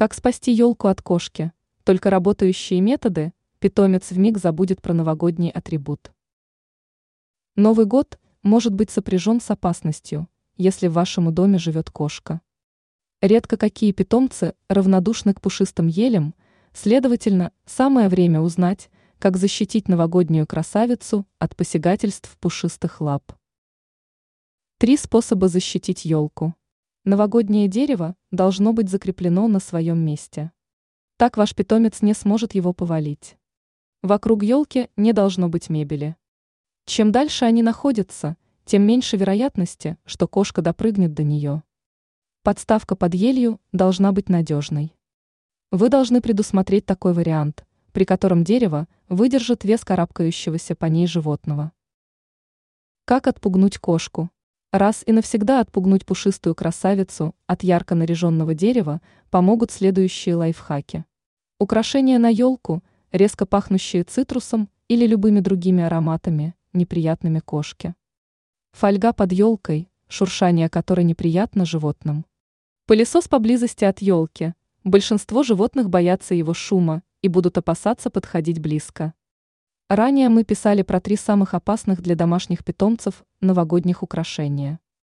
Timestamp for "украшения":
61.58-62.20, 84.04-84.78